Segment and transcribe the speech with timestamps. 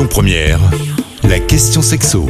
[0.00, 0.60] Lyon Première,
[1.24, 2.26] la question sexo.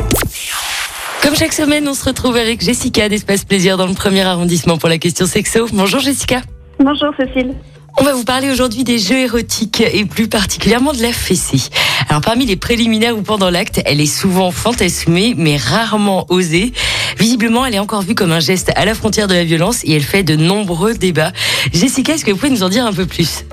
[1.23, 4.88] Comme chaque semaine, on se retrouve avec Jessica d'Espace Plaisir dans le premier arrondissement pour
[4.88, 5.69] la question sexo.
[5.72, 6.41] Bonjour Jessica.
[6.80, 7.54] Bonjour Cécile.
[7.96, 11.71] On va vous parler aujourd'hui des jeux érotiques et plus particulièrement de la fessée.
[12.09, 16.73] Alors parmi les préliminaires ou pendant l'acte, elle est souvent fantasmée mais rarement osée.
[17.21, 19.95] Visiblement, elle est encore vue comme un geste à la frontière de la violence et
[19.95, 21.32] elle fait de nombreux débats.
[21.73, 23.45] Jessica, est-ce que vous pouvez nous en dire un peu plus?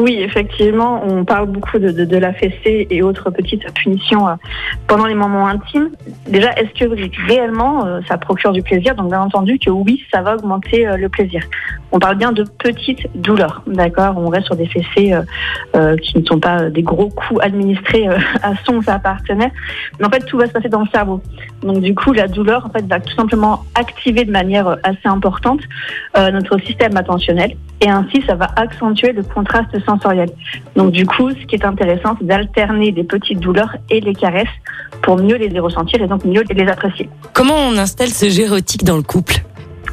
[0.00, 4.34] Oui, effectivement, on parle beaucoup de, la fessée et autres petites punitions euh,
[4.86, 5.90] pendant les moments intimes.
[6.26, 8.94] Déjà, est-ce que réellement euh, ça procure du plaisir?
[8.94, 11.42] Donc, bien entendu que oui, ça va augmenter euh, le plaisir.
[11.92, 14.14] On parle bien de petites douleurs, d'accord?
[14.16, 15.22] On reste sur des fessées euh,
[15.76, 19.50] euh, qui ne sont pas des gros coups administrés euh, à son ou sa partenaire.
[19.98, 21.20] Mais en fait, tout va se passer dans le cerveau.
[21.62, 25.06] Donc, du coup, la douleur, en fait, va tout simplement activer de manière euh, assez
[25.06, 25.60] importante
[26.16, 30.30] euh, notre système attentionnel et ainsi, ça va accentuer le contraste sensoriel.
[30.76, 34.46] Donc, du coup, ce qui est intéressant, c'est d'alterner des petites douleurs et les caresses
[35.02, 37.08] pour mieux les ressentir et donc mieux les apprécier.
[37.32, 39.42] Comment on installe ce jeu érotique dans le couple?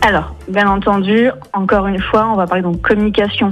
[0.02, 3.50] Alors, bien entendu, encore une fois, on va parler donc communication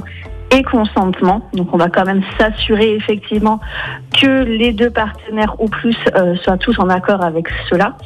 [0.52, 1.50] et consentement.
[1.54, 3.60] Donc, on va quand même s'assurer effectivement
[4.20, 7.98] que les deux partenaires ou plus euh, soient tous en accord avec cela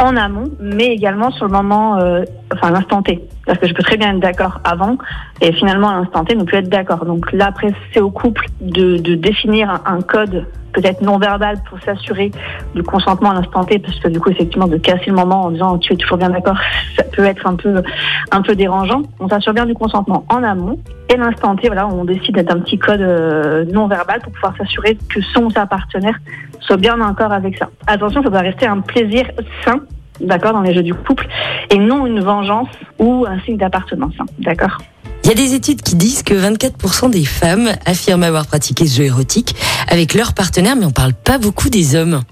[0.00, 3.20] en amont, mais également sur le moment, euh, enfin l'instant T.
[3.46, 4.96] Parce que je peux très bien être d'accord avant
[5.40, 7.04] et finalement à l'instant T ne plus être d'accord.
[7.04, 12.30] Donc là, après, c'est au couple de, définir un, code peut-être non verbal pour s'assurer
[12.74, 15.50] du consentement à l'instant T, parce que du coup, effectivement, de casser le moment en
[15.50, 16.56] disant tu es toujours bien d'accord,
[16.96, 17.82] ça peut être un peu,
[18.30, 19.02] un peu dérangeant.
[19.18, 20.78] On s'assure bien du consentement en amont
[21.08, 24.56] et l'instant T, voilà, on décide d'être un petit code euh, non verbal pour pouvoir
[24.56, 26.18] s'assurer que son sa partenaire
[26.60, 27.68] soit bien en avec ça.
[27.86, 29.26] Attention, ça doit rester un plaisir
[29.64, 29.80] sain
[30.20, 31.26] d'accord, dans les jeux du couple,
[31.70, 32.68] et non une vengeance
[32.98, 34.78] ou un signe d'appartenance, hein, d'accord
[35.24, 38.98] Il y a des études qui disent que 24% des femmes affirment avoir pratiqué ce
[38.98, 39.54] jeu érotique
[39.88, 42.22] avec leur partenaire, mais on parle pas beaucoup des hommes.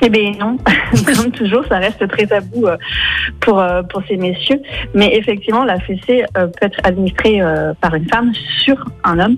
[0.00, 0.56] Eh bien non,
[1.06, 2.76] comme toujours, ça reste très tabou euh,
[3.40, 4.60] pour, euh, pour ces messieurs.
[4.94, 7.40] Mais effectivement, la fessée euh, peut être administrée
[7.80, 8.32] par une femme
[8.64, 9.36] sur un homme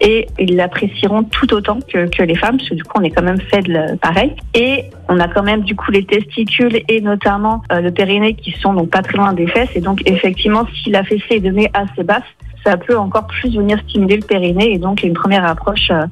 [0.00, 3.10] et ils l'apprécieront tout autant que, que les femmes, parce que du coup, on est
[3.10, 4.34] quand même fait de pareil.
[4.54, 8.74] Et on a quand même du coup les testicules et notamment le périnée qui sont
[8.74, 9.70] donc pas très loin des fesses.
[9.74, 12.24] Et donc effectivement, si la fessée est donnée assez basse,
[12.64, 16.04] ça peut encore plus venir stimuler le périnée et donc une première approche euh,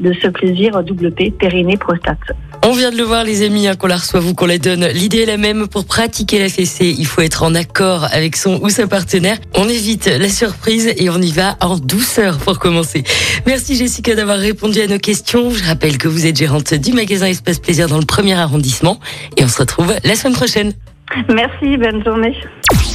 [0.00, 2.18] de ce plaisir double P, périnée, prostate.
[2.64, 4.86] On vient de le voir, les amis, hein, qu'on la reçoit vous, qu'on la donne.
[4.86, 5.66] L'idée est la même.
[5.66, 9.38] Pour pratiquer la fessée, il faut être en accord avec son ou sa partenaire.
[9.56, 13.02] On évite la surprise et on y va en douceur pour commencer.
[13.46, 15.50] Merci Jessica d'avoir répondu à nos questions.
[15.50, 19.00] Je rappelle que vous êtes gérante du magasin Espace Plaisir dans le premier arrondissement
[19.36, 20.72] et on se retrouve la semaine prochaine.
[21.28, 22.36] Merci, bonne journée.